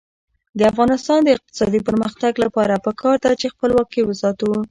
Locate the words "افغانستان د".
0.71-1.29